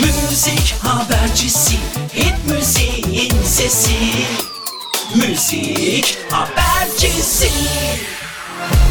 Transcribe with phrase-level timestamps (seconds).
[0.00, 1.76] Müzik habercisi
[2.14, 3.96] hit müziğin sesi.
[5.14, 7.50] Müzik habercisi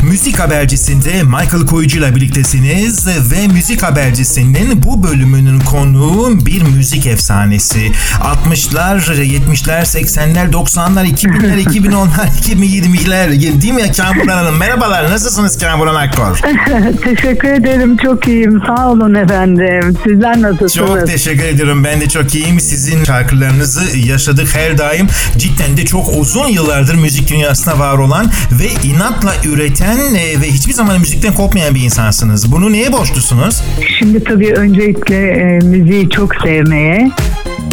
[0.03, 7.91] Müzik habercisinde Michael Koyucu ile birliktesiniz ve müzik habercisinin bu bölümünün konuğu bir müzik efsanesi.
[8.21, 14.57] 60'lar, 70'ler, 80'ler, 90'lar, 2000'ler, 2010'lar, 2020'ler değil mi Kamuran Hanım?
[14.57, 16.37] Merhabalar, nasılsınız Kamuran Akkor?
[17.03, 17.97] Teşekkür ederim.
[17.97, 18.61] Çok iyiyim.
[18.67, 19.97] Sağ olun efendim.
[20.03, 20.73] Sizler nasılsınız?
[20.73, 21.83] Çok teşekkür ediyorum.
[21.83, 22.59] Ben de çok iyiyim.
[22.59, 25.07] Sizin şarkılarınızı yaşadık her daim.
[25.37, 30.73] Cidden de çok uzun yıllardır müzik dünyasında var olan ve inatla üreten e, ve hiçbir
[30.73, 32.51] zaman müzikten kopmayan bir insansınız.
[32.51, 33.63] Bunu neye borçlusunuz?
[33.99, 37.11] Şimdi tabii öncelikle e, müziği çok sevmeye,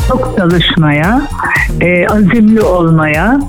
[0.09, 1.29] çok çalışmaya,
[1.81, 3.41] e, azimli olmaya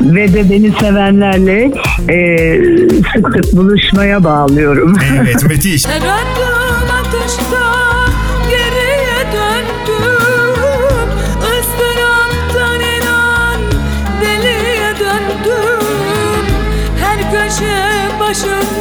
[0.00, 1.72] ve de beni sevenlerle
[2.08, 2.58] e,
[3.14, 4.96] sık sık buluşmaya bağlıyorum.
[5.20, 5.86] Evet, müthiş.
[18.34, 18.73] Köşe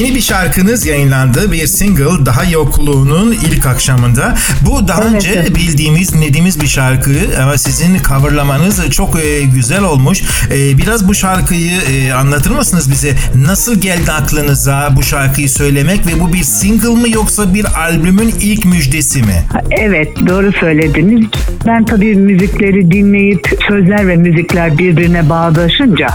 [0.00, 1.52] Yeni bir şarkınız yayınlandı.
[1.52, 4.36] Bir single Daha Yokluğunun ilk akşamında.
[4.66, 7.10] Bu daha Evet, önce bildiğimiz, dediğimiz bir şarkı
[7.42, 10.22] ama sizin coverlamanız çok e, güzel olmuş.
[10.50, 13.14] E, biraz bu şarkıyı e, anlatır mısınız bize?
[13.34, 18.64] Nasıl geldi aklınıza bu şarkıyı söylemek ve bu bir single mı yoksa bir albümün ilk
[18.64, 19.44] müjdesi mi?
[19.70, 21.26] Evet doğru söylediniz.
[21.66, 26.06] Ben tabii müzikleri dinleyip sözler ve müzikler birbirine bağdaşınca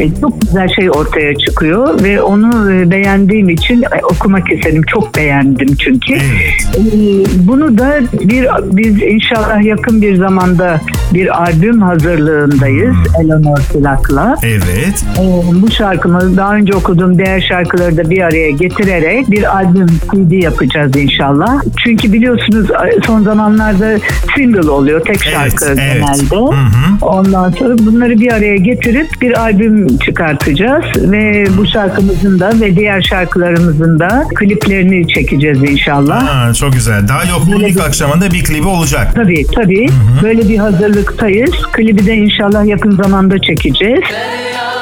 [0.00, 4.82] e, çok güzel şey ortaya çıkıyor ve onu e, beğendiğim için e, okumak istedim.
[4.86, 6.14] Çok beğendim çünkü.
[6.14, 7.30] Evet.
[7.38, 10.80] Bunu da bir biz inşallah yakın bir zamanda
[11.14, 14.36] bir albüm hazırlığındayız Eleanor Plak'la.
[14.42, 15.04] Evet.
[15.52, 20.96] Bu şarkımı daha önce okuduğum diğer şarkıları da bir araya getirerek bir albüm CD yapacağız
[20.96, 21.62] inşallah.
[21.84, 22.68] Çünkü biliyorsunuz
[23.06, 23.98] son zamanlarda
[24.36, 25.78] single oluyor tek şarkı evet.
[25.78, 26.36] genelde.
[26.36, 27.06] Hı hı.
[27.06, 33.02] Ondan sonra bunları bir araya getirip bir albüm çıkartacağız ve bu şarkımızın da ve diğer
[33.02, 36.48] şarkılarımızın da kliplerini çekeceğiz inşallah.
[36.48, 37.08] Aa, çok güzel.
[37.08, 39.12] Daha yokluğun ilk akşamında bir klibi olacak.
[39.14, 39.86] Tabii tabii.
[40.22, 41.52] Böyle bir hazırlıktayız.
[41.72, 44.00] Klibi de inşallah yakın zamanda çekeceğiz.
[44.00, 44.77] Feryat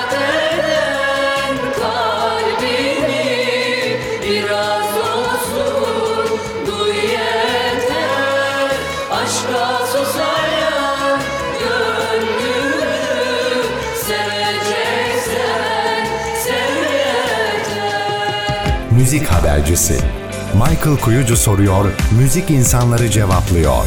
[18.96, 19.98] Müzik habercisi
[20.56, 21.84] Michael Kuyucu soruyor,
[22.18, 23.84] müzik insanları cevaplıyor.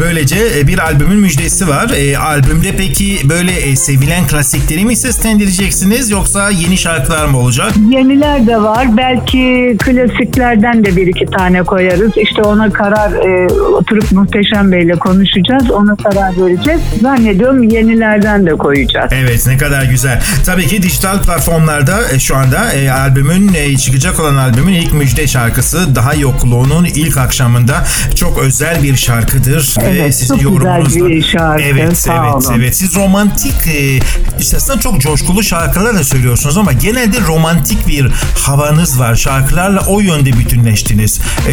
[0.00, 1.90] Böylece e, bir albümün müjdesi var.
[1.90, 7.72] E, albümde peki böyle e, sevilen klasikleri mi seslendireceksiniz yoksa yeni şarkılar mı olacak?
[7.90, 8.96] Yeniler de var.
[8.96, 12.12] Belki klasiklerden de bir iki tane koyarız.
[12.16, 15.70] İşte ona karar e, oturup Muhteşem Bey'le konuşacağız.
[15.70, 16.80] Ona karar vereceğiz.
[17.02, 19.12] Zannediyorum yenilerden de koyacağız.
[19.14, 20.22] Evet ne kadar güzel.
[20.46, 25.26] Tabii ki dijital platformlarda e, şu anda e, albümün e, çıkacak olan albümün ilk müjde
[25.26, 27.84] şarkısı Daha Yokluğunun ilk akşamında
[28.14, 29.76] çok özel bir şarkıdır.
[29.82, 32.54] Evet, ve sizin çok güzel yorumunuzla- bir şarkı, Evet, sağ evet, olun.
[32.58, 32.76] evet.
[32.76, 33.98] Siz romantik e,
[34.40, 38.06] işte aslında çok coşkulu şarkılar da söylüyorsunuz ama genelde romantik bir
[38.46, 39.14] havanız var.
[39.14, 41.20] Şarkılarla o yönde bütünleştiniz.
[41.48, 41.52] E,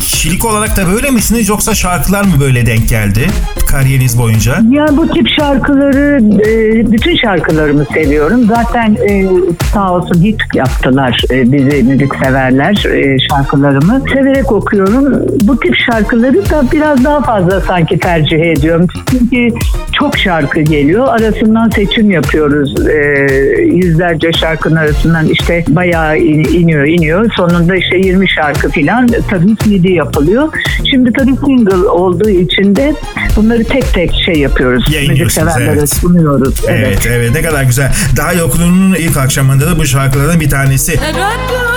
[0.00, 3.26] kişilik olarak da böyle misiniz yoksa şarkılar mı böyle denk geldi
[3.68, 4.52] kariyeriniz boyunca?
[4.70, 8.44] Ya bu tip şarkıları, e, bütün şarkılarımı seviyorum.
[8.46, 9.26] Zaten e,
[9.74, 13.18] sağ olsun hit yaptılar e, bizi müzik severler e,
[13.62, 14.04] şarkılarımı.
[14.14, 15.26] Severek okuyorum.
[15.40, 18.86] Bu tip şarkıları da biraz daha fazla sanki tercih ediyorum.
[19.10, 19.48] Çünkü
[19.92, 21.08] çok şarkı geliyor.
[21.08, 22.74] Arasından seçim yapıyoruz.
[22.88, 23.26] E,
[23.62, 27.30] yüzlerce şarkının arasından işte bayağı in- iniyor iniyor.
[27.36, 30.48] Sonunda işte 20 şarkı filan tabii CD yapılıyor.
[30.90, 32.94] Şimdi tabii single olduğu için de
[33.36, 34.78] bunları tek tek şey yapıyoruz.
[34.88, 35.90] Müzik Yayınlıyorsunuz, severlere evet.
[35.90, 36.54] sunuyoruz.
[36.68, 36.86] Evet.
[36.86, 37.92] Evet evet ne kadar güzel.
[38.16, 41.00] Daha yokluğunun ilk akşamında da bu şarkılardan bir tanesi.
[41.00, 41.72] Her adım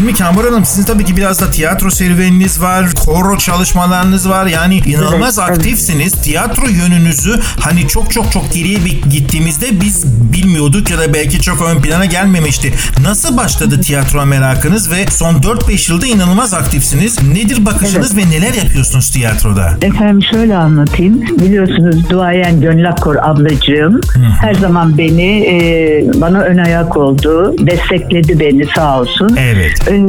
[0.00, 4.46] Şimdi Kamber Hanım sizin tabii ki biraz da tiyatro serüveniniz var, koro çalışmalarınız var.
[4.46, 5.58] Yani inanılmaz Evet, evet.
[5.58, 6.12] aktifsiniz.
[6.12, 8.78] Tiyatro yönünüzü hani çok çok çok geriye
[9.10, 12.72] gittiğimizde biz bilmiyorduk ya da belki çok ön plana gelmemişti.
[13.02, 17.22] Nasıl başladı tiyatro merakınız ve son 4-5 yılda inanılmaz aktifsiniz.
[17.22, 19.70] Nedir bakışınız ve neler yapıyorsunuz tiyatroda?
[19.82, 21.22] Efendim şöyle anlatayım.
[21.22, 24.00] Biliyorsunuz duayen Gönül Akkor ablacığım
[24.40, 27.54] her zaman beni e, bana ön ayak oldu.
[27.58, 29.36] Destekledi beni sağ olsun.
[29.36, 29.89] Evet.
[29.90, 30.06] Ee,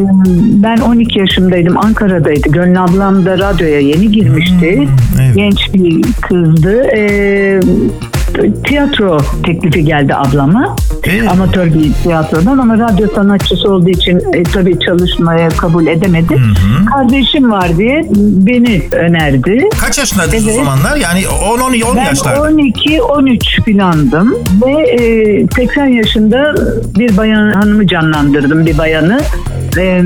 [0.64, 1.78] Ben 12 yaşımdaydım.
[1.78, 2.50] Ankara'daydı.
[2.50, 4.78] Gönül ablam da radyoya yeni girmişti.
[4.78, 4.88] Hmm,
[5.22, 5.36] evet.
[5.36, 6.84] Genç bir kızdı.
[6.96, 7.60] Ee,
[8.64, 10.76] tiyatro teklifi geldi ablama.
[11.04, 11.32] Evet.
[11.32, 16.38] Amatör bir tiyatrodan ama radyo sanatçısı olduğu için e, tabii çalışmaya kabul edemedi.
[16.94, 19.70] Kardeşim var diye beni önerdi.
[19.82, 20.56] Kaç yaşındaydınız o Evet.
[20.60, 20.96] zamanlar?
[20.96, 22.52] Yani 10-10 10 Ben yaşlarda.
[22.52, 24.36] 12-13 filandım
[24.66, 26.54] ve e, 80 yaşında
[27.00, 29.22] bir bayan hanımı canlandırdım bir bayanı.
[29.78, 30.02] E,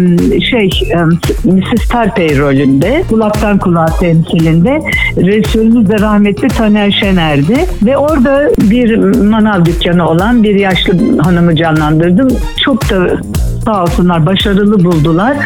[0.51, 0.97] şey e,
[1.43, 1.87] Mrs.
[1.89, 4.79] Tarpey rolünde kulaktan kulağa temsilinde
[5.17, 12.27] Resulümüz de rahmetli Taner Şener'di ve orada bir manav dükkanı olan bir yaşlı hanımı canlandırdım.
[12.65, 13.17] Çok da
[13.65, 15.37] sağ olsunlar başarılı buldular.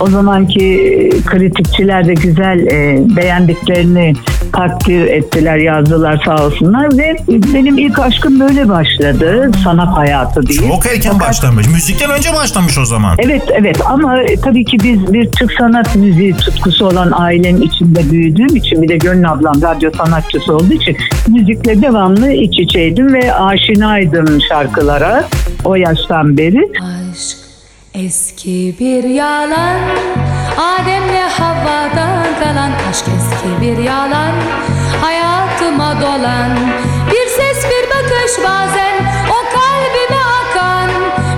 [0.00, 4.12] O zamanki kritikçiler de güzel e, beğendiklerini
[4.56, 9.50] takdir ettiler, yazdılar sağ olsunlar ve benim ilk aşkım böyle başladı.
[9.64, 10.58] Sanat hayatı diye.
[10.58, 11.66] Çok erken Fakat- başlamış.
[11.68, 13.16] Müzikten önce başlamış o zaman.
[13.18, 18.56] Evet evet ama tabii ki biz bir Türk sanat müziği tutkusu olan ailenin içinde büyüdüğüm
[18.56, 20.96] için bir de Gönül ablam radyo sanatçısı olduğu için
[21.28, 25.24] müzikle devamlı iç içeydim ve aşinaydım şarkılara
[25.64, 26.68] o yaştan beri.
[27.12, 27.43] Aşk
[27.94, 29.78] eski bir yalan
[30.58, 33.04] Adem'le Havva'dan kalan Aşk.
[33.16, 34.32] Eski bir yalan
[35.02, 36.50] Hayatıma dolan.
[37.06, 38.94] Bir ses bir bakış bazen
[39.30, 40.90] O kalbime akan.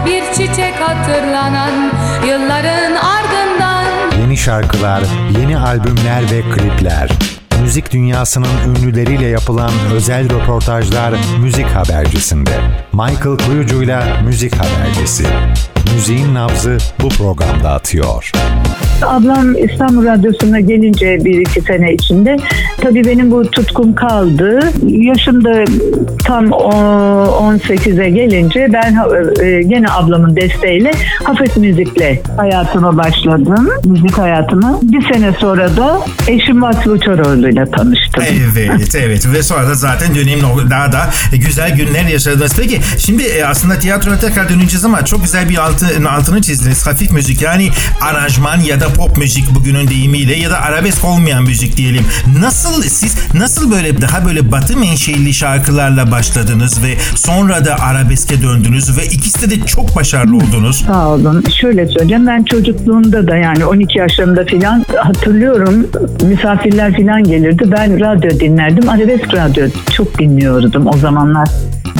[0.06, 1.92] Bir çiçek hatırlanan
[2.26, 3.86] Yılların ardından.
[4.20, 5.02] Yeni şarkılar,
[5.40, 7.35] yeni albümler ve klipler.
[7.66, 12.60] Müzik dünyasının ünlüleriyle yapılan özel röportajlar Müzik Habercisi'nde.
[12.92, 15.26] Michael Kuyucu'yla Müzik Habercisi.
[15.94, 18.32] Müziğin nabzı bu programda atıyor.
[19.02, 22.36] Ablam İstanbul Radyosu'na gelince bir iki sene içinde
[22.82, 24.60] tabii benim bu tutkum kaldı.
[24.86, 25.64] Yaşım da
[26.24, 28.96] tam o- 18'e gelince ben
[29.44, 30.90] e, gene ablamın desteğiyle
[31.24, 33.68] hafif müzikle hayatıma başladım.
[33.84, 34.78] Müzik hayatıma.
[34.82, 38.24] Bir sene sonra da eşim Vasfı Uçaroğlu'yla tanıştım.
[38.56, 42.52] Evet evet ve sonra da zaten dönemin o- daha da güzel günler yaşadınız.
[42.60, 46.86] Peki şimdi e, aslında tiyatroya tekrar döneceğiz ama çok güzel bir altı, altını çizdiniz.
[46.86, 47.68] Hafif müzik yani
[48.00, 52.04] aranjman ya da pop müzik bugünün deyimiyle ya da arabesk olmayan müzik diyelim.
[52.40, 58.98] Nasıl siz nasıl böyle daha böyle batı menşeli şarkılarla başladınız ve sonra da arabeske döndünüz
[58.98, 60.84] ve ikisi de çok başarılı oldunuz.
[60.86, 61.44] Sağ olun.
[61.60, 65.86] Şöyle söyleyeceğim ben çocukluğumda da yani 12 yaşlarımda filan hatırlıyorum
[66.28, 67.64] misafirler filan gelirdi.
[67.70, 68.88] Ben radyo dinlerdim.
[68.88, 71.48] Arabesk radyo çok dinliyordum o zamanlar.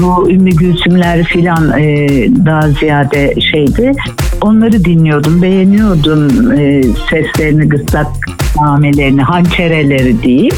[0.01, 2.09] Bu Ümmü Gülsümler filan e,
[2.47, 3.93] daha ziyade şeydi.
[4.41, 8.07] Onları dinliyordum, beğeniyordum e, seslerini, gıstak
[8.57, 10.55] namelerini, hançereleri diyeyim.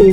[0.00, 0.12] E,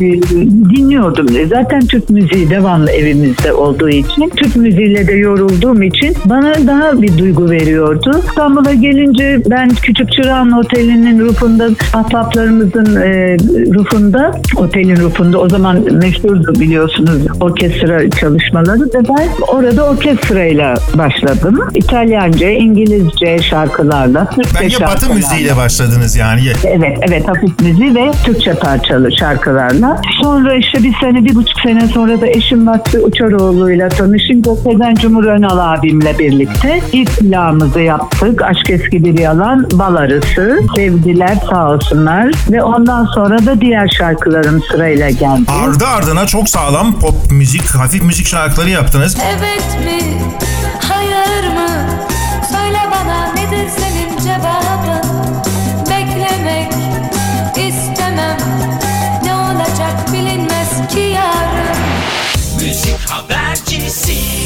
[0.76, 1.28] dinliyordum.
[1.38, 7.02] E, Zaten Türk müziği devamlı evimizde olduğu için, Türk müziğiyle de yorulduğum için bana daha
[7.02, 8.12] bir duygu veriyordu.
[8.30, 13.38] İstanbul'a gelince ben Küçük Çırağan Oteli'nin rufunda, ahbaplarımızın e,
[13.74, 21.60] rufunda, otelin rufunda o zaman meşhurdu biliyorsunuz orkestra çalışmaları ve ben orada orkestrayla başladım.
[21.76, 25.14] İtalyanca, İngilizce şarkılarla, Türkçe Bence batı şarkılarla.
[25.16, 26.42] müziğiyle başladınız yani.
[26.66, 29.12] Evet, evet hafif müziği ve Türkçe parçalı
[29.74, 30.02] şarkılarla.
[30.22, 35.26] Sonra işte bir sene, bir buçuk sene sonra da eşim Vakfı Uçaroğlu'yla tanışınca Sezen Cumhur
[35.26, 38.42] Önal abimle birlikte ilk plağımızı yaptık.
[38.42, 40.60] Aşk Eski Bir Yalan, Bal Arısı.
[40.76, 42.32] Sevdiler sağ olsunlar.
[42.52, 45.52] Ve ondan sonra da diğer şarkılarım sırayla geldi.
[45.64, 49.18] Ardı ardına çok sağlam pop müzik, hafif müzik şarkıları yaptınız.
[49.38, 50.04] Evet mi?
[63.94, 64.43] Habercisi.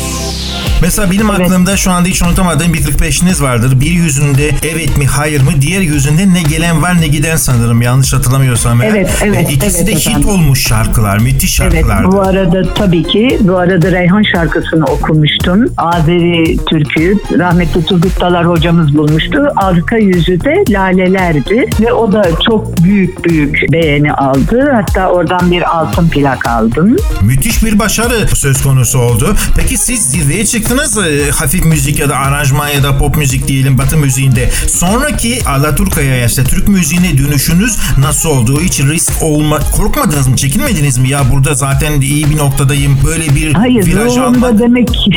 [0.88, 3.79] Mesela benim aklımda şu anda hiç unutamadığım bir 45'iniz vardır.
[3.82, 8.13] Bir yüzünde evet mi hayır mı diğer yüzünde ne gelen var ne giden sanırım yanlış
[8.13, 8.82] hatırlamıyorsam.
[8.82, 8.89] eğer.
[8.91, 10.29] Evet, evet, Ve İkisi evet de hit efendim.
[10.29, 12.12] olmuş şarkılar müthiş Evet şarkılardı.
[12.12, 15.65] bu arada tabii ki bu arada Reyhan şarkısını okumuştum.
[15.77, 19.39] Azeri türküyü rahmetli Turgut Dalar hocamız bulmuştu.
[19.56, 24.72] Arka yüzü de lalelerdi ve o da çok büyük büyük beğeni aldı.
[24.75, 26.96] Hatta oradan bir altın plak aldım.
[27.22, 29.36] Müthiş bir başarı söz konusu oldu.
[29.58, 33.48] Peki siz zirveye çıktınız çıktınız e, hafif müzik ya da aranjman ya da pop müzik
[33.48, 34.50] diyelim batı müziğinde.
[34.67, 38.62] Sonraki Alaturka'ya işte Türk müziğine dönüşünüz nasıl oldu?
[38.62, 40.36] Hiç risk olma korkmadınız mı?
[40.36, 41.10] Çekinmediniz mi?
[41.10, 42.98] Ya burada zaten iyi bir noktadayım.
[43.05, 44.60] Böyle bir Hayır viraj almak.
[44.60, 44.89] demek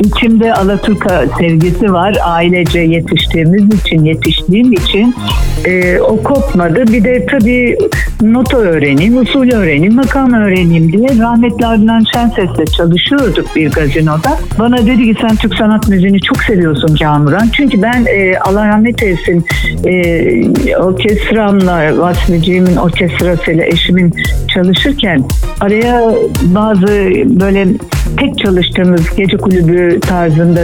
[0.00, 2.16] içimde Alaturka sevgisi var.
[2.24, 5.14] Ailece yetiştiğimiz için, yetiştiğim için
[5.64, 6.86] e, o kopmadı.
[6.92, 7.78] Bir de tabii
[8.22, 14.38] nota öğreneyim, usul öğreneyim, makam öğreneyim diye rahmetli Adnan Şenses'le çalışıyorduk bir gazinoda.
[14.58, 17.48] Bana dedi ki sen Türk sanat müziğini çok seviyorsun Kamuran.
[17.52, 19.44] Çünkü ben e, Allah rahmet eylesin
[19.84, 24.14] e, orkestramla, Vasficiğimin orkestrasıyla eşimin
[24.54, 25.24] çalışırken
[25.60, 26.86] araya bazı
[27.40, 27.66] böyle
[28.16, 30.60] tek çalıştığımız gece kulübü tarzında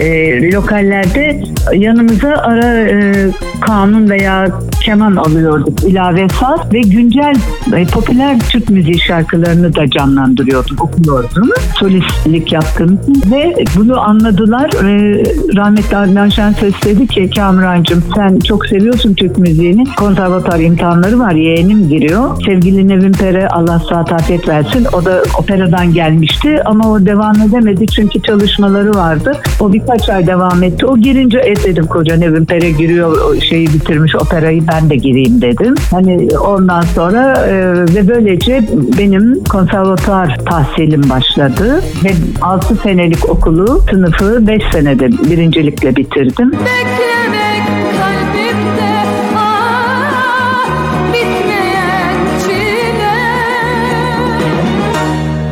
[0.00, 1.40] e, lokallerde
[1.72, 3.12] yanımıza ara e,
[3.60, 4.48] kanun veya
[4.84, 7.34] keman alıyorduk ilave saz ve güncel
[7.76, 11.50] e, popüler Türk müziği şarkılarını da canlandırıyordum, okuyordum.
[11.80, 13.00] Solistlik yaptım
[13.30, 14.68] ve bunu anladılar.
[14.68, 15.22] E,
[15.56, 19.84] rahmetli Adnan Şenses dedi ki Kamurancığım sen çok seviyorsun Türk müziğini.
[19.96, 21.32] Konservatuar imtihanları var.
[21.32, 22.42] Yeğenim giriyor.
[22.46, 24.86] Sevgili Nevin Pere Allah saat afiyet versin.
[24.92, 29.32] O da operadan gelmişti ama o devam edemedi çünkü çalışmaları vardı.
[29.60, 30.86] O birkaç ay devam etti.
[30.86, 35.74] O girince et dedim koca Nevin Pere giriyor şeyi bitirmiş operayı ben de gireyim dedim.
[35.90, 38.62] Hani ondan sonra e, ve böylece
[38.98, 42.10] benim konservatuar tahsilim başladı ve
[42.42, 46.52] 6 senelik okulu sınıfı 5 senede birincilikle bitirdim.
[46.52, 47.64] Beklemek
[47.98, 48.92] kalbimde
[49.36, 50.68] ah
[51.12, 53.18] bitmeyen çile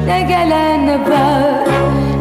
[0.07, 1.67] Ne gelen var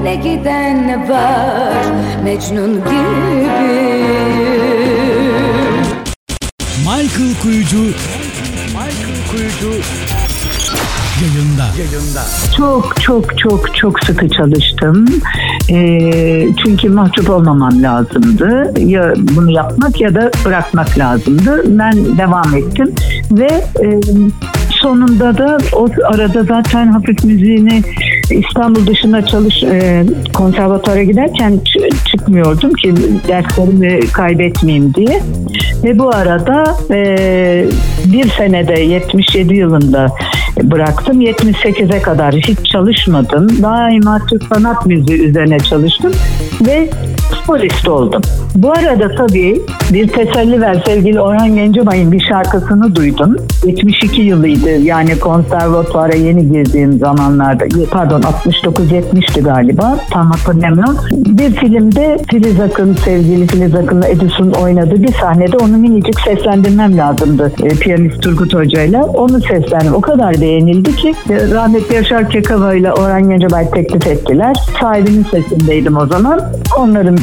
[0.04, 1.86] ne giden var
[2.24, 4.55] Mecnun gibi
[7.16, 9.70] Michael Kuyucu Michael Kuyucu
[11.22, 11.66] yayında.
[12.58, 15.06] Çok çok çok çok sıkı çalıştım.
[15.70, 18.74] Ee, çünkü mahcup olmamam lazımdı.
[18.80, 21.64] Ya bunu yapmak ya da bırakmak lazımdı.
[21.66, 22.96] Ben devam ettim
[23.32, 24.00] ve e,
[24.86, 27.82] sonunda da o arada zaten hafif müziğini
[28.32, 32.94] İstanbul dışında çalış e, konservatuara giderken ç- çıkmıyordum ki
[33.28, 35.22] derslerimi kaybetmeyeyim diye.
[35.84, 37.66] Ve bu arada e,
[38.06, 40.08] bir senede 77 yılında
[40.64, 41.22] bıraktım.
[41.22, 43.64] 78'e kadar hiç çalışmadım.
[43.64, 46.12] Daima Türk sanat müziği üzerine çalıştım
[46.68, 46.90] ve
[47.48, 48.22] solist oldum.
[48.56, 49.62] Bu arada tabii
[49.94, 53.36] bir teselli ver sevgili Orhan Gencebay'ın bir şarkısını duydum.
[53.66, 60.98] 72 yılıydı yani konservatuara yeni girdiğim zamanlarda pardon 69-70'ti galiba tam hatırlamıyorum.
[61.12, 67.52] Bir filmde Filiz Akın sevgili Filiz Akın'la Edison oynadığı bir sahnede onu minicik seslendirmem lazımdı.
[67.64, 69.04] E, piyanist Turgut Hoca'yla.
[69.04, 69.94] Onu seslendim.
[69.94, 74.56] O kadar beğenildi ki e, rahmetli Yaşar Kekava ile Orhan Gencebay teklif ettiler.
[74.82, 76.42] Sahibinin sesindeydim o zaman.
[76.78, 77.18] Onların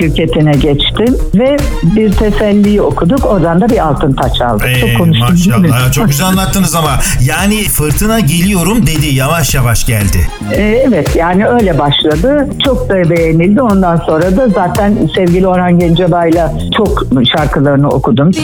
[0.00, 3.24] şirketine geçtim ve bir teselliyi okuduk.
[3.26, 4.66] Oradan da bir altın taç aldık.
[4.68, 5.68] Ee, Çok konuştum değil mi?
[5.68, 6.90] maşallah çok güzel anlattınız ama
[7.24, 10.28] yani fırtına geliyorum dedi yavaş yavaş geldi.
[10.52, 12.48] Ee, evet yani öyle başladı.
[12.64, 13.62] Çok da beğenildi.
[13.62, 17.02] Ondan sonra da zaten sevgili Orhan Gencebay'la çok
[17.36, 18.28] şarkılarını okudum.
[18.28, 18.34] Bir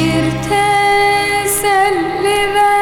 [1.43, 2.82] teselli ver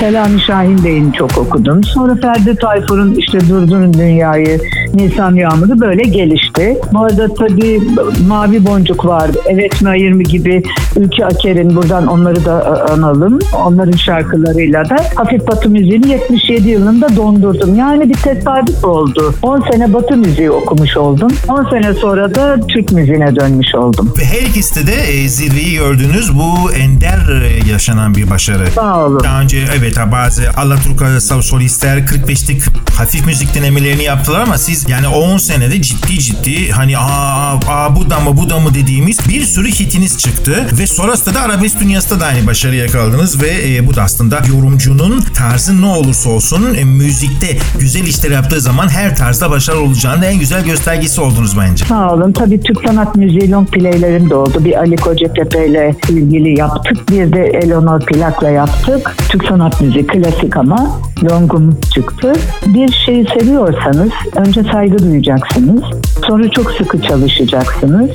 [0.00, 1.84] Selami Şahin Bey'in çok okudum.
[1.84, 4.60] Sonra Ferdi Tayfur'un işte Durdurun Dünyayı,
[4.94, 6.78] Nisan Yağmuru böyle gelişti.
[6.92, 7.80] Bu arada tabii
[8.28, 9.38] Mavi Boncuk vardı.
[9.46, 10.62] Evet mi hayır mı gibi
[10.96, 13.38] Ülke Aker'in buradan onları da e, analım.
[13.64, 17.74] Onların şarkılarıyla da hafif batı müziğini 77 yılında dondurdum.
[17.74, 19.34] Yani bir tesadüf oldu.
[19.42, 21.30] 10 sene batı müziği okumuş oldum.
[21.48, 24.14] 10 sene sonra da Türk müziğine dönmüş oldum.
[24.22, 26.30] Her ikisi de e, zirveyi gördünüz.
[26.34, 28.70] Bu ender e, yaşanan bir başarı.
[28.74, 29.20] Sağ olun.
[29.24, 32.62] Daha önce evet bazı Alaturka solistler 45'lik
[32.98, 37.96] hafif müzik denemelerini yaptılar ama siz yani o 10 senede ciddi ciddi hani aa, aa
[37.96, 41.80] bu da mı bu da mı dediğimiz bir sürü hitiniz çıktı ve sonrasında da arabesk
[41.80, 46.74] dünyasında da aynı başarı yakaladınız ve e, bu da aslında yorumcunun tarzı ne olursa olsun
[46.74, 51.84] e, müzikte güzel işler yaptığı zaman her tarzda başarılı olacağının en güzel göstergesi oldunuz bence.
[51.84, 52.32] Sağ olun.
[52.32, 54.64] Tabii Türk sanat müziği long playlerim de oldu.
[54.64, 57.10] Bir Ali Kocatepe ile ilgili yaptık.
[57.10, 59.16] Bir de Eleanor Plak'la yaptık.
[59.28, 61.00] Türk sanat müziği klasik ama
[61.30, 62.32] longum çıktı.
[62.66, 65.82] Bir şeyi seviyorsanız önce saygı duyacaksınız.
[66.26, 68.10] Sonra çok sıkı çalışacaksınız.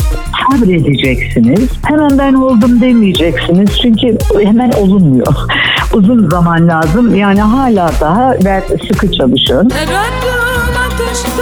[0.52, 1.70] Sabredeceksiniz.
[1.84, 3.70] Hemen ben oldum demeyeceksiniz.
[3.82, 5.36] Çünkü hemen olunmuyor.
[5.94, 7.16] Uzun zaman lazım.
[7.16, 9.12] Yani hala daha ve sıkı
[10.86, 11.39] atışta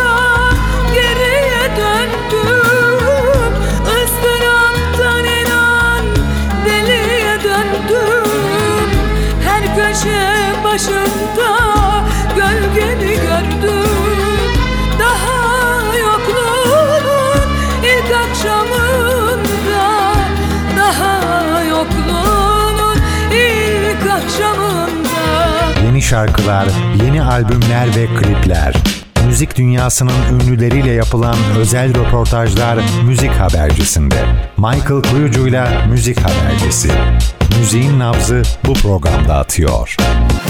[26.10, 26.68] şarkılar,
[27.04, 28.74] yeni albümler ve klipler.
[29.26, 34.26] Müzik dünyasının ünlüleriyle yapılan özel röportajlar Müzik Habercisi'nde.
[34.58, 36.92] Michael Kuyucu'yla Müzik Habercisi.
[37.60, 39.96] Müziğin nabzı bu programda atıyor.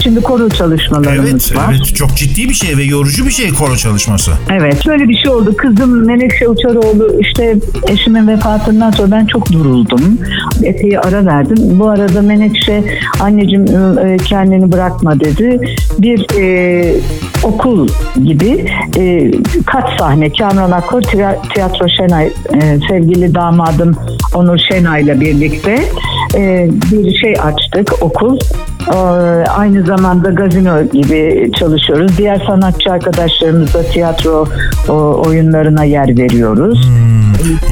[0.02, 1.74] Şimdi koro çalışmalarımız Evet, var.
[1.76, 4.30] evet çok ciddi bir şey ve yorucu bir şey koro çalışması.
[4.50, 5.56] Evet şöyle bir şey oldu.
[5.56, 7.56] Kızım Menekşe Uçaroğlu işte
[7.88, 10.18] eşimin vefatından sonra ben çok duruldum.
[10.62, 11.56] Epey ara verdim.
[11.78, 12.84] Bu arada Menekşe
[13.20, 13.66] anneciğim
[13.98, 15.60] e, kendini bırakma dedi.
[15.98, 16.94] Bir e,
[17.44, 17.88] okul
[18.24, 18.64] gibi
[18.98, 19.30] e,
[19.66, 23.96] kaç sahne Kamran Akkor Tiya- Tiyatro Şenay e, sevgili damadım
[24.34, 25.78] Onur Şenay ile birlikte
[26.36, 28.38] e, bir şey açtık okul.
[28.92, 28.96] Ee,
[29.48, 32.18] Aynı zamanda gazino gibi çalışıyoruz.
[32.18, 34.48] Diğer sanatçı arkadaşlarımızla tiyatro
[35.26, 36.88] oyunlarına yer veriyoruz.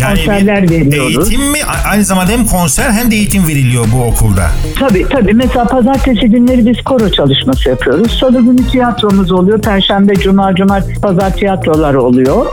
[0.09, 1.33] Konserler bir veriyoruz.
[1.33, 1.59] Eğitim mi?
[1.91, 4.47] Aynı zamanda hem konser hem de eğitim veriliyor bu okulda.
[4.79, 5.35] Tabii tabii.
[5.35, 8.19] Mesela pazartesi günleri biz koro çalışması yapıyoruz.
[8.21, 9.63] Salı günü tiyatromuz oluyor.
[9.63, 12.47] Perşembe, cuma, cumartesi, pazar tiyatrolar oluyor.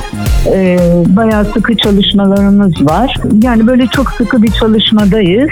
[0.54, 0.78] Ee,
[1.08, 3.18] bayağı sıkı çalışmalarımız var.
[3.44, 5.50] Yani böyle çok sıkı bir çalışmadayız.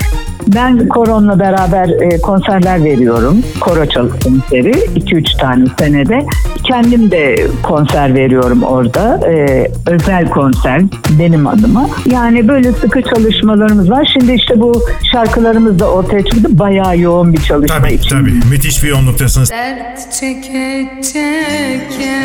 [0.47, 3.43] Ben koronla beraber e, konserler veriyorum.
[3.59, 6.25] Koro çalışmaları 2-3 tane senede.
[6.63, 9.19] Kendim de konser veriyorum orada.
[9.27, 10.81] Ee, özel konser
[11.19, 11.89] benim adıma.
[12.05, 14.09] Yani böyle sıkı çalışmalarımız var.
[14.13, 14.81] Şimdi işte bu
[15.11, 16.59] şarkılarımız da ortaya çıktı.
[16.59, 18.09] Bayağı yoğun bir çalışma Tabii için.
[18.09, 18.33] tabii.
[18.49, 19.51] Müthiş bir yoğunluktasınız.
[19.51, 22.21] Dert çeke çeke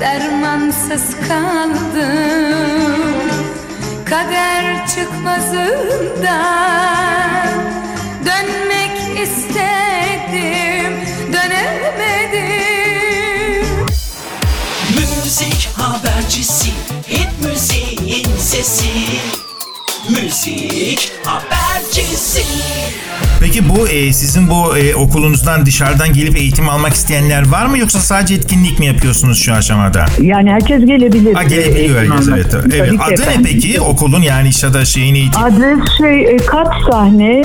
[0.00, 3.11] Dermansız kaldım
[4.12, 6.32] Kader çıkmazından
[8.26, 10.92] Dönmek istedim
[11.32, 12.86] Dönemedim.
[14.96, 16.70] Müzik habercisi
[17.08, 18.90] hit müziğin sesi.
[20.08, 22.44] Müzik habercisi
[23.42, 28.00] Peki bu e, sizin bu e, okulunuzdan dışarıdan gelip eğitim almak isteyenler var mı yoksa
[28.00, 30.04] sadece etkinlik mi yapıyorsunuz şu aşamada?
[30.20, 31.34] Yani herkes gelebilir.
[31.34, 32.46] Ha e, gelebiliyor eğitim herkes evet.
[32.54, 32.62] evet.
[32.78, 33.42] Tabii ki Adı ne efendim.
[33.44, 35.42] peki okulun yani işte da şeyin eğitim?
[35.42, 37.42] Adres şey e, kat sahne.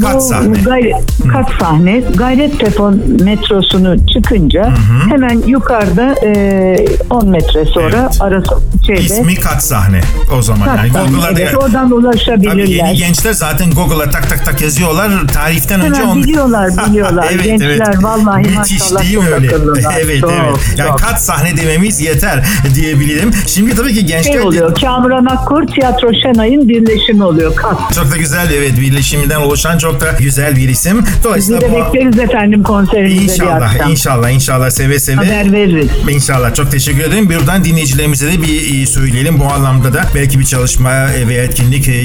[0.00, 0.58] Kat Bu sahne.
[0.64, 0.94] gayret,
[1.32, 2.02] kat sahne.
[2.14, 2.82] Gayrettepe
[3.24, 4.72] metrosunu çıkınca
[5.10, 8.22] hemen yukarıda e, 10 metre sonra Evet.
[8.22, 8.50] arası
[8.86, 9.00] şeyde.
[9.00, 10.00] İsmi kat sahne
[10.38, 10.64] o zaman.
[10.64, 10.90] kat Yani.
[10.90, 12.64] Google'a Evet, oradan Tabii ulaşabilirler.
[12.64, 15.10] yeni gençler zaten Google'a tak tak tak yazıyorlar.
[15.38, 16.22] Tarihten önce onu...
[16.22, 17.30] biliyorlar, biliyorlar.
[17.30, 19.48] Gençler vallahi Müthiş maşallah değil mi öyle?
[20.00, 20.74] Evet Çok, evet.
[20.76, 20.98] Yani çok.
[20.98, 23.30] kat sahne dememiz yeter diyebilirim.
[23.46, 24.32] Şimdi tabii ki gençler...
[24.32, 24.74] şey oluyor.
[24.80, 27.56] Kamuran Akkor Tiyatro Şenay'ın birleşimi oluyor.
[27.56, 27.94] Kat.
[27.94, 30.98] Çok da güzel evet birleşiminden oluşan çok da güzel bir isim.
[31.02, 31.76] Bizi Dolayısıyla de bu...
[31.76, 35.16] bekleriz efendim konserimizde bir İnşallah, inşallah, inşallah seve seve.
[35.16, 35.90] Haber veririz.
[36.10, 37.28] İnşallah çok teşekkür ederim.
[37.30, 39.40] Buradan dinleyicilerimize de bir e, söyleyelim.
[39.40, 42.02] Bu anlamda da belki bir çalışma e, veya etkinlik e,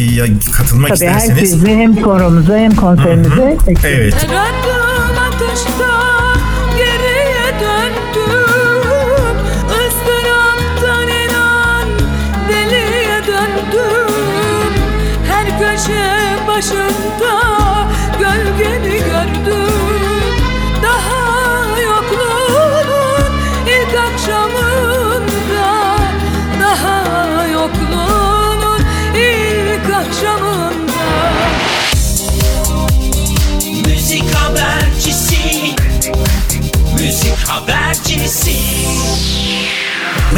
[0.58, 1.54] katılmak Tabii isterseniz.
[1.54, 3.23] herkese hem koromuza hem konserimize.
[3.32, 4.14] Bekleriz.
[4.14, 4.28] Evet.
[4.30, 5.94] Her adım atışta
[6.78, 9.38] geriye döndüm
[9.70, 11.88] Izdıraptan inan
[12.50, 14.74] deliye döndüm
[15.28, 17.53] Her köşe başında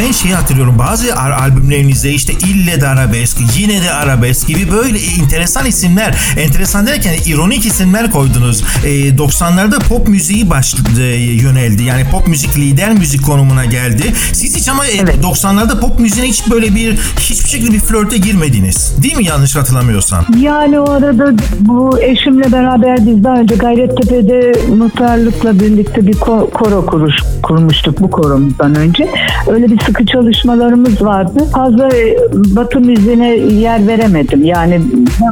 [0.06, 5.66] Ben şeyi hatırlıyorum bazı albümlerinizde işte ille de arabesk, yine de arabesk gibi böyle enteresan
[5.66, 8.64] isimler, enteresan derken ironik isimler koydunuz.
[8.84, 11.82] E, 90'larda pop müziği baş e, yöneldi.
[11.82, 14.02] Yani pop müzik lider müzik konumuna geldi.
[14.32, 15.16] Siz hiç ama e, Evet.
[15.22, 18.94] 90'larda pop müziğine hiç böyle bir hiçbir şekilde bir flörte girmediniz.
[19.02, 20.24] Değil mi yanlış hatırlamıyorsam?
[20.38, 26.86] Yani o arada bu eşimle beraber biz daha önce Gayrettepe'de muhtarlıkla birlikte bir ko- koro
[26.86, 29.08] kuruş, kurmuştuk bu koromuzdan önce.
[29.50, 31.44] Öyle bir sıkı çalışmalarımız vardı.
[31.52, 34.44] Fazla e, batı müziğine yer veremedim.
[34.44, 34.80] Yani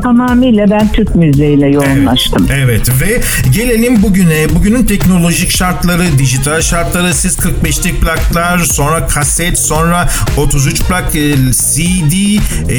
[0.02, 2.46] Tamamıyla ben Türk müziğiyle yoğunlaştım.
[2.52, 4.54] Evet ve gelelim bugüne.
[4.54, 12.14] Bugünün teknolojik şartları, dijital şartları, siz 45'lik plaklar, sonra kaset, sonra 33 plak, e, CD
[12.14, 12.78] e,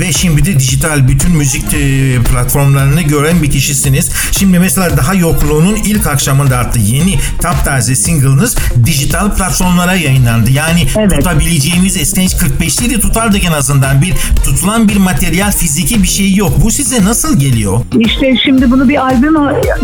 [0.00, 4.10] ve şimdi de dijital bütün müzik e, platformlarını gören bir kişisiniz.
[4.32, 10.50] Şimdi mesela daha yokluğunun ilk akşamında attı yeni taptaze single'ınız dijital platformlara yayınlandı.
[10.50, 11.15] Yani Evet.
[11.16, 14.02] Tutabileceğimiz eskiden hiç 45'li tutardık en azından.
[14.02, 16.52] Bir tutulan bir materyal fiziki bir şey yok.
[16.64, 17.80] Bu size nasıl geliyor?
[17.98, 19.34] İşte şimdi bunu bir albüm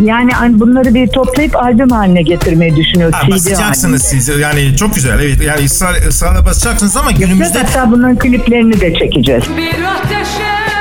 [0.05, 3.15] yani hani bunları bir toplayıp albüm haline getirmeyi düşünüyoruz.
[3.15, 4.23] Ha, CD basacaksınız halinde.
[4.25, 4.41] siz.
[4.41, 5.21] Yani çok güzel.
[5.21, 5.43] Evet.
[5.43, 9.45] Yani ısrar, ısrarla basacaksınız ama günümüzde Hatta bunların kliplerini de çekeceğiz.
[9.57, 10.72] Bir ateşe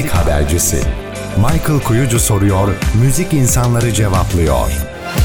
[0.00, 0.76] Müzik habercisi.
[1.36, 2.68] Michael Kuyucu soruyor,
[3.02, 4.66] müzik insanları cevaplıyor.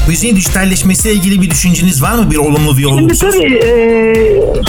[0.08, 2.30] müziğin dijitalleşmesiyle ilgili bir düşünceniz var mı?
[2.30, 3.20] Bir olumlu bir Şimdi olumsuz?
[3.20, 4.14] tabii e,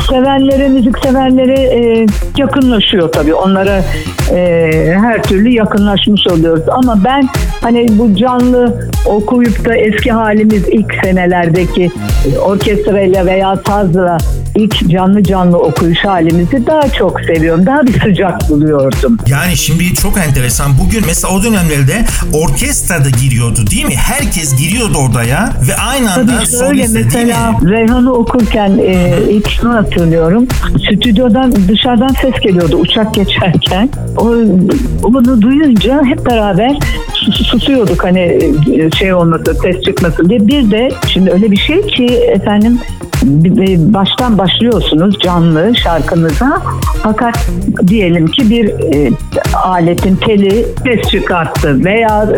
[0.09, 2.05] sevenlere, müzik sevenlere e,
[2.37, 3.33] yakınlaşıyor tabii.
[3.33, 3.83] Onlara
[4.31, 6.63] e, her türlü yakınlaşmış oluyoruz.
[6.69, 7.29] Ama ben
[7.61, 11.89] hani bu canlı okuyup da eski halimiz ilk senelerdeki
[12.33, 14.17] e, orkestrayla veya sazla
[14.57, 17.65] ilk canlı canlı okuyuş halimizi daha çok seviyorum.
[17.65, 19.17] Daha bir sıcak buluyordum.
[19.27, 20.71] Yani şimdi çok enteresan.
[20.85, 23.95] Bugün mesela o dönemlerde orkestra da giriyordu değil mi?
[23.95, 27.59] Herkes giriyordu oraya ve aynı anda Tabii şöyle mesela?
[27.65, 30.47] Reyhan'ı okurken e, ilk şunu hatırlıyorum.
[30.79, 33.89] Stüdyodan dışarıdan ses geliyordu uçak geçerken.
[34.17, 34.25] O,
[35.03, 36.77] onu duyunca hep beraber
[37.13, 38.19] sus- susuyorduk hani
[38.73, 40.47] e, şey olmasın, ses çıkmasın diye.
[40.47, 42.79] Bir de şimdi öyle bir şey ki efendim
[43.93, 46.61] baştan başlıyorsunuz canlı şarkınıza
[47.03, 47.47] fakat
[47.87, 49.11] diyelim ki bir e,
[49.53, 52.29] aletin teli ses çıkarttı veya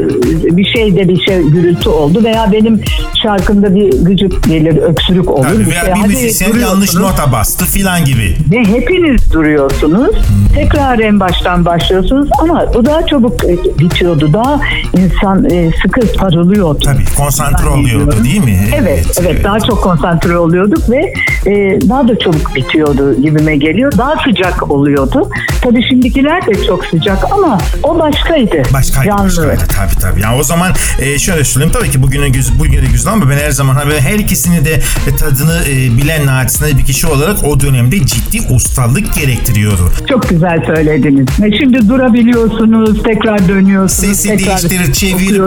[0.51, 2.81] e, bir şeyde bir şey gürültü oldu veya benim
[3.23, 5.43] şarkımda bir gıcık gelir öksürük olur.
[5.43, 5.93] Tabii, veya şey.
[6.03, 8.35] bir müzisyen yanlış nota bastı filan gibi.
[8.51, 10.15] Ve hepiniz duruyorsunuz.
[10.55, 14.33] Tekrar en baştan başlıyorsunuz ama bu daha çabuk e, bitiyordu.
[14.33, 14.61] Daha
[14.97, 16.79] insan e, sıkı sarılıyordu.
[16.83, 18.59] Tabii konsantre Ben oluyordu değil mi?
[18.75, 20.37] Evet, evet, daha çok konsantre
[20.79, 21.13] oluyorduk ve
[21.51, 23.91] e, daha da çabuk bitiyordu gibime geliyor.
[23.97, 25.29] Daha sıcak oluyordu.
[25.61, 28.63] Tabii şimdikiler de çok sıcak ama o başkaydı.
[28.73, 29.23] Başkaydı, Canlı.
[29.23, 30.21] başkaydı tabii tabii.
[30.21, 33.51] Yani o zaman e, şöyle söyleyeyim tabii ki bugüne güzel, bugüne güzel ama ben her
[33.51, 34.73] zaman hani böyle her ikisini de
[35.07, 39.91] e, tadını e, bilen naçizane bir kişi olarak o dönemde ciddi ustalık gerektiriyordu.
[40.09, 41.27] Çok güzel söylediniz.
[41.41, 44.17] Ve şimdi durabiliyorsunuz, tekrar dönüyorsunuz.
[44.17, 45.41] Sesi tekrar değiştirir, çevir,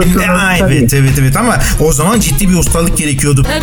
[0.61, 3.45] evet evet evet ama o zaman ciddi bir ustalık gerekiyordu.
[3.49, 3.61] Her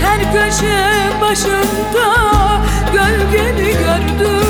[0.00, 2.06] Her köşe başında
[2.92, 4.46] gölgeni gördüm.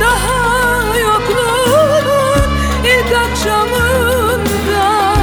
[0.00, 2.50] Daha yokluğunun
[2.84, 5.14] ilk akşamında.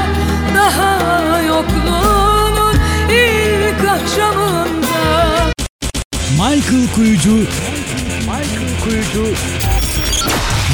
[0.56, 2.76] Daha yokluğunun
[3.10, 5.52] ilk akşamında.
[6.32, 7.36] Michael Kuyucu.
[8.21, 9.34] Michael Kuyucu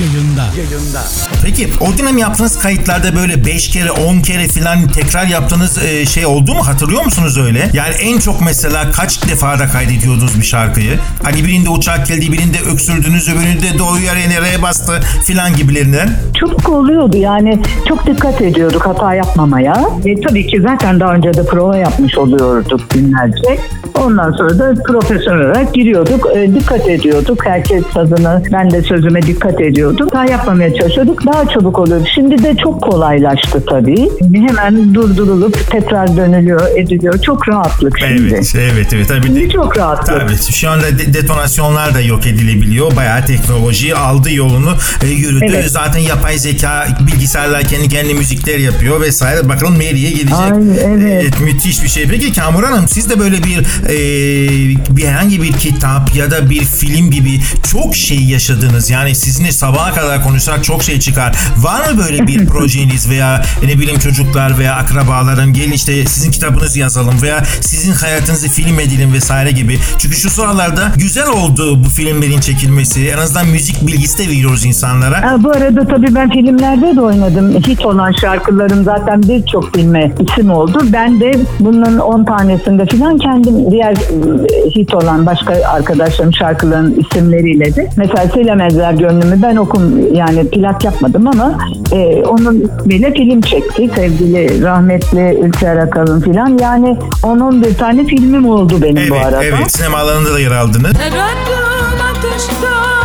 [0.02, 0.48] yayında.
[0.58, 1.04] Yayında.
[1.44, 6.26] Peki o dönem yaptığınız kayıtlarda böyle 5 kere 10 kere falan tekrar yaptığınız e, şey
[6.26, 6.68] oldu mu?
[6.68, 7.70] Hatırlıyor musunuz öyle?
[7.74, 11.00] Yani en çok mesela kaç defa da kaydediyordunuz bir şarkıyı?
[11.24, 16.20] Hani birinde uçak geldi, birinde öksürdünüz, öbüründe doğu yerine re bastı filan gibilerinden.
[16.42, 19.84] Çok oluyordu yani çok dikkat ediyorduk hata yapmamaya.
[20.06, 23.60] E, tabii ki zaten daha önce de prova yapmış oluyorduk günlerce.
[24.06, 26.28] Ondan sonra da profesyonel olarak giriyorduk.
[26.36, 27.46] E, dikkat ediyorduk.
[27.46, 30.08] Herkes sazını, ben de sözüme dikkat ediyordum.
[30.12, 31.26] Hata yapmamaya çalışıyorduk.
[31.26, 32.04] Daha çabuk oluyordu.
[32.16, 34.10] Şimdi de çok kolaylaştı tabii.
[34.34, 37.22] Hemen durdurulup tekrar dönülüyor, ediliyor.
[37.22, 38.34] Çok rahatlık şimdi.
[38.34, 39.08] Evet, evet, evet.
[39.08, 40.20] Tabii Şimdi de, çok rahatlık.
[40.20, 42.96] Tabii şu anda de- detonasyonlar da yok edilebiliyor.
[42.96, 44.72] Bayağı teknoloji aldı yolunu
[45.04, 45.46] e, yürüdü.
[45.50, 45.72] Evet.
[45.72, 49.50] Zaten yapay zeka bilgisayarlar kendi kendi müzikler yapıyor vesaire.
[49.50, 50.34] Bakalım nereye gelecek.
[50.34, 50.52] Ay,
[50.84, 51.42] evet.
[51.42, 52.08] E, müthiş bir şey.
[52.08, 56.64] Peki Kamur Hanım siz de böyle bir e, bir herhangi bir kitap ya da bir
[56.66, 57.40] film gibi
[57.72, 58.90] çok şey yaşadınız.
[58.90, 61.36] Yani sizinle sabaha kadar konuşsak çok şey çıkar.
[61.58, 66.80] Var mı böyle bir projeniz veya ne bileyim çocuklar veya akrabaların gelin işte sizin kitabınızı
[66.80, 69.80] yazalım veya sizin hayatınızı film edelim vesaire gibi.
[69.98, 73.08] Çünkü şu sıralarda güzel oldu bu filmlerin çekilmesi.
[73.08, 75.32] En azından müzik bilgisi de veriyoruz insanlara.
[75.32, 77.52] Ha, bu arada tabii ben filmlerde de oynadım.
[77.54, 80.80] Hit olan şarkılarım zaten birçok filme isim oldu.
[80.94, 87.76] Ben de bunun 10 tanesinde falan kendim diğer e, hit olan başka arkadaşlarım şarkıların isimleriyle
[87.76, 91.58] de mesela Silemezler gönlümü ben okum yani plak yapmadım ama
[91.92, 98.74] e, onun bile film çekti sevgili rahmetli Ülker Akalın filan yani 10-11 tane filmim oldu
[98.82, 99.44] benim bu Evet, arada.
[99.44, 99.72] evet.
[99.72, 100.94] Sinema alanında da yer aldınız.
[101.00, 103.01] Her adım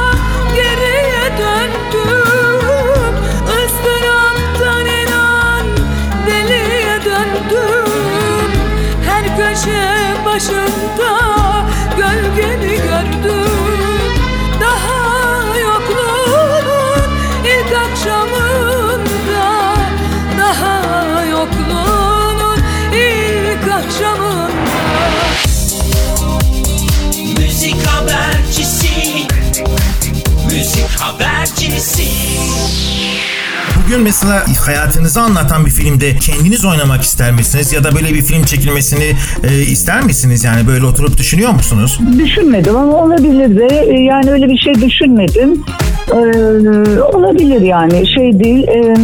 [33.86, 37.72] Bugün mesela hayatınızı anlatan bir filmde kendiniz oynamak ister misiniz?
[37.72, 39.04] Ya da böyle bir film çekilmesini
[39.44, 40.44] e, ister misiniz?
[40.44, 42.00] Yani böyle oturup düşünüyor musunuz?
[42.18, 45.64] Düşünmedim ama olabilir de E, yani öyle bir şey düşünmedim.
[46.12, 48.68] Ee, olabilir yani şey değil.
[48.68, 48.94] Ee,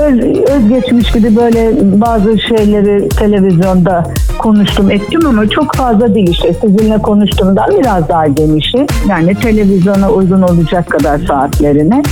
[0.00, 4.04] öz, özgeçmiş gibi böyle bazı şeyleri televizyonda
[4.38, 8.86] konuştum ettim ama çok fazla değil işte sizinle konuştuğumdan biraz daha genişi.
[9.08, 12.02] Yani televizyona uygun olacak kadar saatlerine.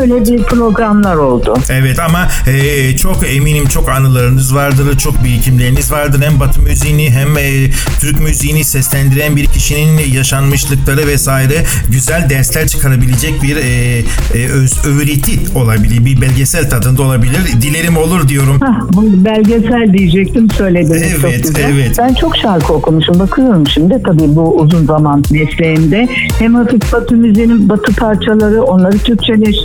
[0.00, 1.54] Öyle bir programlar oldu.
[1.70, 6.22] Evet ama e, çok eminim çok anılarınız vardır, çok birikimleriniz vardır.
[6.24, 11.54] Hem Batı müziğini hem e, Türk müziğini seslendiren bir kişinin yaşanmışlıkları vesaire
[11.90, 13.98] güzel dersler çıkarabilecek bir e,
[14.34, 16.04] e, öz, öğreti olabilir.
[16.04, 17.40] Bir belgesel tadında olabilir.
[17.62, 18.60] Dilerim olur diyorum.
[18.60, 21.70] Hah, bu belgesel diyecektim söylediniz çok Evet, güzel.
[21.74, 21.96] evet.
[21.98, 23.18] Ben çok şarkı okumuşum.
[23.18, 26.08] Bakıyorum şimdi tabii bu uzun zaman mesleğimde.
[26.38, 28.98] Hem hafif batı müziğinin batı parçaları, onları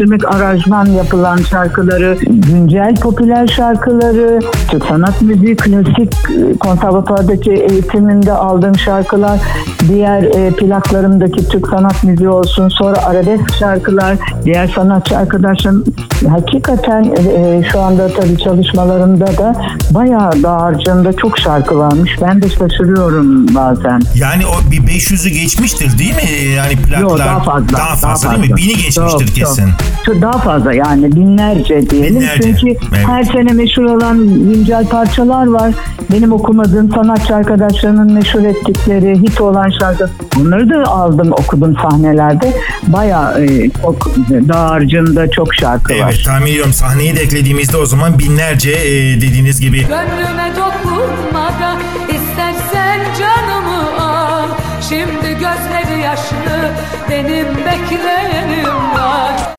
[0.08, 4.40] Türkçeleştirmek, aranjman yapılan şarkıları, güncel popüler şarkıları,
[4.70, 9.40] Türk sanat müziği, klasik e, konservatuvardaki eğitimimde aldığım şarkılar,
[9.88, 15.84] diğer e, plaklarımdaki Türk sanat müziği olsun, sonra arabesk şarkılar, diğer sanatçı arkadaşlarım
[16.30, 19.56] hakikaten e, şu anda tabii çalışmalarımda da
[19.92, 22.12] bayağı dağarcığında çok şarkı varmış.
[22.22, 24.02] Ben de şaşırıyorum bazen.
[24.16, 26.54] Yani o bir 500'ü geçmiştir değil mi?
[26.56, 27.78] Yani plaklar Yok daha fazla.
[27.78, 28.58] Daha fazla değil mi?
[28.58, 29.68] Bini geçmiştir Çok, kesin.
[29.68, 32.16] Çok daha fazla yani binlerce diyelim.
[32.16, 33.08] Binlerce, Çünkü evet.
[33.08, 35.74] her sene meşhur olan güncel parçalar var.
[36.12, 40.10] Benim okumadığım sanatçı arkadaşlarımın meşhur ettikleri hit olan şarkı.
[40.36, 42.54] Bunları da aldım okudum sahnelerde.
[42.88, 46.00] Bayağı e, çok dağarcığımda çok şarkı var.
[46.04, 51.78] Evet tahmin ediyorum sahneyi de eklediğimizde o zaman binlerce e, dediğiniz gibi Gönlüme dokunma da
[52.10, 54.48] istersen canımı al
[54.90, 56.72] Şimdi gözleri yaşlı
[57.10, 59.57] benim bekleyenim var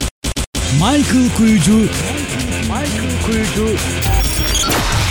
[0.78, 1.76] Michael Kuyucu
[2.62, 3.76] Michael Kuyucu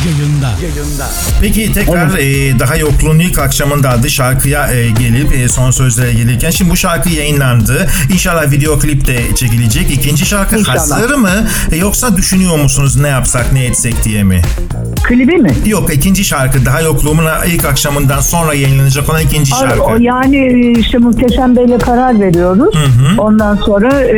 [0.06, 0.52] yayında.
[0.62, 1.10] Yayında.
[1.42, 6.50] Peki tekrar e, daha yokluğun ilk akşamında adlı şarkıya e, gelip e, son sözlere gelirken
[6.50, 7.90] şimdi bu şarkı yayınlandı.
[8.14, 9.92] İnşallah video klip de çekilecek.
[9.92, 10.78] İkinci şarkı İnşallah.
[10.80, 11.48] hazır mı?
[11.72, 14.42] E, yoksa düşünüyor musunuz ne yapsak ne etsek diye mi?
[15.04, 15.52] Klibi mi?
[15.66, 19.84] Yok ikinci şarkı daha yokluğumun ilk akşamından sonra yayınlanacak olan ikinci Ay, şarkı.
[19.84, 22.76] o yani işte Muhteşem Bey'le karar veriyoruz.
[23.18, 24.18] Ondan sonra e,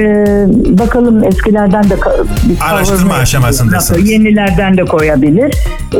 [0.77, 1.95] bakalım eskilerden de
[2.49, 4.09] bir Araştırma aşamasındasınız.
[4.09, 5.55] Yenilerden de koyabilir.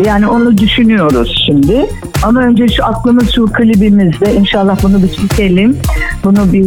[0.06, 1.86] Yani onu düşünüyoruz şimdi.
[2.24, 5.78] Ama önce şu aklımız şu klibimizde inşallah bunu bir çekelim.
[6.24, 6.66] Bunu bir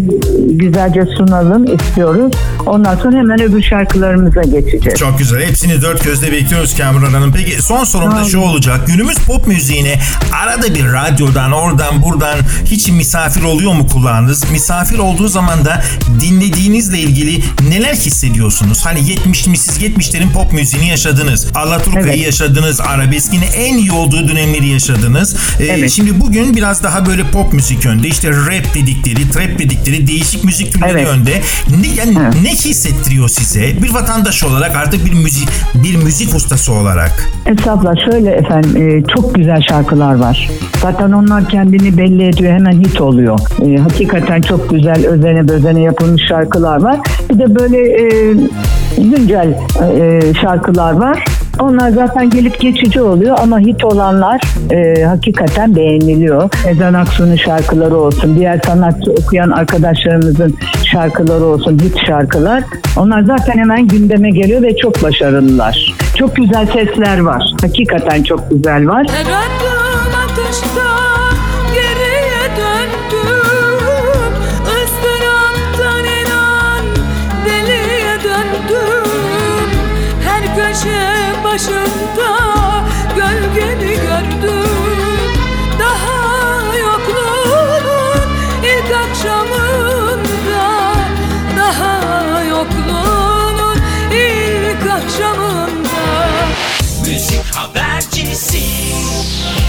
[0.48, 2.32] güzelce sunalım istiyoruz.
[2.66, 4.98] Ondan sonra hemen öbür şarkılarımıza geçeceğiz.
[4.98, 5.40] Çok güzel.
[5.40, 7.32] Hepsini dört gözle bekliyoruz Kamuran Hanım.
[7.36, 8.28] Peki son sorum da Tamam.
[8.28, 8.86] şu olacak.
[8.86, 10.00] Günümüz pop müziğine
[10.42, 14.50] arada bir radyodan oradan buradan hiç misafir oluyor mu kulağınız?
[14.50, 15.82] Misafir olduğu zaman da
[16.20, 18.86] dinlediğinizle ilgili neler hissediyorsunuz?
[18.86, 21.46] Hani 70 mi siz 70'lerin pop müziğini yaşadınız.
[21.54, 22.24] Alaturka'yı Evet.
[22.26, 22.80] yaşadınız.
[22.80, 25.36] Arabeskin en iyi olduğu dönemleri yaşadınız.
[25.60, 25.90] Ee, Evet.
[25.90, 30.72] Şimdi bugün biraz daha böyle pop müzik yönde işte rap dedikleri, trap dedikleri değişik müzik
[30.72, 31.06] türleri Evet.
[31.06, 31.42] yönde.
[31.80, 32.34] Ne, yani Evet.
[32.42, 33.82] ne hissettiriyor size?
[33.82, 37.28] Bir vatandaş olarak artık bir müzik bir müzik ustası olarak.
[37.46, 40.50] Estağfurullah şöyle efendim e, çok güzel şarkılar var.
[40.82, 43.38] Zaten onlar kendini belli ediyor hemen hit oluyor.
[43.66, 46.98] E, hakikaten çok güzel özene bözene yapılmış şarkılar var.
[47.30, 48.34] Bir de böyle e,
[48.98, 49.54] güncel
[49.98, 51.24] e, şarkılar var.
[51.62, 56.50] Onlar zaten gelip geçici oluyor ama hit olanlar e, hakikaten beğeniliyor.
[56.68, 62.64] Ezen Aksu'nun şarkıları olsun, diğer sanatçı okuyan arkadaşlarımızın şarkıları olsun, hit şarkılar.
[62.96, 65.94] Onlar zaten hemen gündeme geliyor ve çok başarılılar.
[66.16, 67.42] Çok güzel sesler var.
[67.62, 69.06] Hakikaten çok güzel var.
[69.10, 71.21] Her adım atışta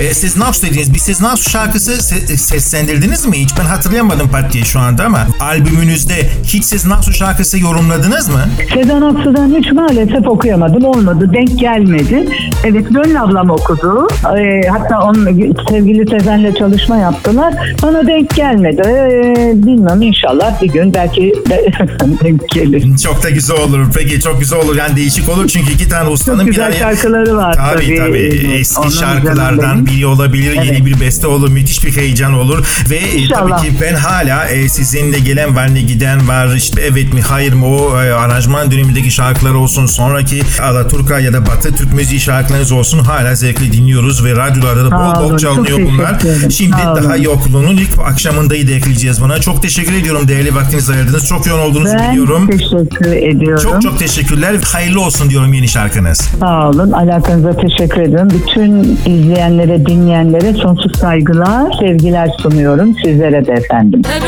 [0.03, 0.93] E, siz Nas dediniz.
[0.93, 3.37] Bir Siz Nas şarkısı se- seslendirdiniz mi?
[3.37, 6.13] Hiç ben hatırlayamadım pat diye şu anda ama albümünüzde
[6.43, 8.39] hiç Siz Nas şarkısı yorumladınız mı?
[8.73, 10.83] Sezen Aksu'dan hiç maalesef okuyamadım.
[10.85, 11.29] Olmadı.
[11.33, 12.25] Denk gelmedi.
[12.63, 14.07] Evet Gönül ablam okudu.
[14.37, 15.25] Ee, hatta onun
[15.69, 17.53] sevgili Sezen'le çalışma yaptılar.
[17.83, 18.81] Bana denk gelmedi.
[18.87, 21.71] Ee, bilmem inşallah bir gün belki de
[22.23, 22.97] denk gelir.
[22.97, 23.85] Çok da güzel olur.
[23.95, 24.75] Peki çok güzel olur.
[24.75, 26.79] Yani değişik olur çünkü iki tane ustanın Çok bir güzel araya...
[26.79, 27.97] şarkıları var Tabii tabii.
[27.97, 28.43] tabii.
[28.47, 28.91] Onun Eski canım
[29.23, 29.92] şarkılardan benim.
[29.93, 30.53] Biri olabilir.
[30.57, 30.65] Evet.
[30.65, 31.49] Yeni bir beste olur.
[31.49, 32.65] Müthiş bir heyecan olur.
[32.89, 33.57] Ve e, İnşallah.
[33.57, 36.55] tabii ki ben hala e, sizinle gelen var ne giden var.
[36.55, 39.85] işte evet mi hayır mı o e, aranjman dönemindeki şarkılar olsun.
[39.85, 42.99] Sonraki Alaturka ya da Batı Türk müziği şarkılarınız olsun.
[42.99, 46.15] Hala zevkle dinliyoruz ve radyolarda da bol bol çalınıyor bunlar.
[46.51, 49.39] Şimdi Sağ daha yokluğunun ilk akşamındayı da ekleyeceğiz buna.
[49.41, 50.27] Çok teşekkür ediyorum.
[50.27, 51.27] Değerli vaktinizi ayırdınız.
[51.27, 52.47] Çok yoğun olduğunuzu Ben biliyorum.
[52.47, 53.63] teşekkür ediyorum.
[53.63, 54.55] Çok çok teşekkürler.
[54.73, 56.29] Hayırlı olsun diyorum yeni şarkınız.
[56.39, 56.91] Sağ olun.
[56.91, 58.29] Alakanıza teşekkür ediyorum.
[58.29, 62.95] Bütün izleyenlere, dinleyenlere sonsuz saygılar, sevgiler sunuyorum.
[63.05, 64.01] Sizlere de efendim.
[64.05, 64.21] Her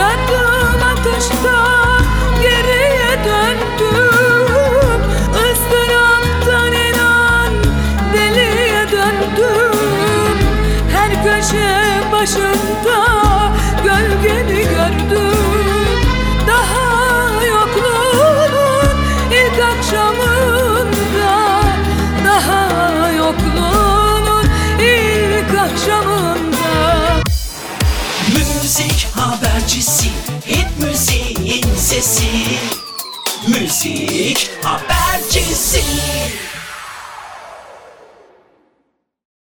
[31.86, 32.30] sesi
[33.48, 35.84] Müzik habercisi